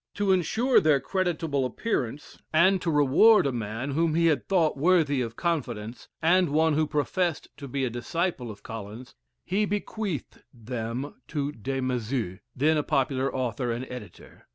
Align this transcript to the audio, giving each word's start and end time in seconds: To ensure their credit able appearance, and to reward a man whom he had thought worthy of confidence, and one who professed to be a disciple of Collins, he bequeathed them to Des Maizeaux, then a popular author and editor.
To 0.15 0.31
ensure 0.31 0.79
their 0.79 0.99
credit 0.99 1.43
able 1.43 1.63
appearance, 1.63 2.39
and 2.51 2.81
to 2.81 2.89
reward 2.89 3.45
a 3.45 3.51
man 3.51 3.91
whom 3.91 4.15
he 4.15 4.25
had 4.25 4.47
thought 4.49 4.75
worthy 4.75 5.21
of 5.21 5.35
confidence, 5.35 6.07
and 6.23 6.49
one 6.49 6.73
who 6.73 6.87
professed 6.87 7.49
to 7.57 7.67
be 7.67 7.85
a 7.85 7.91
disciple 7.91 8.49
of 8.49 8.63
Collins, 8.63 9.13
he 9.45 9.63
bequeathed 9.65 10.41
them 10.51 11.21
to 11.27 11.51
Des 11.51 11.81
Maizeaux, 11.81 12.39
then 12.55 12.77
a 12.77 12.81
popular 12.83 13.31
author 13.31 13.71
and 13.71 13.85
editor. 13.91 14.47